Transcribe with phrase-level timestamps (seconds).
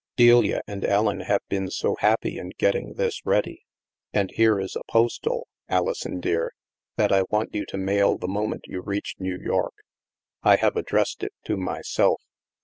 [0.17, 3.67] "Delia and Ellen have been so happy in getting this ready.
[4.11, 6.55] And here is a postal, Alison dear,
[6.97, 9.75] that I want you to mail the moment you reach New York.
[10.41, 12.19] I have addressed it to myself.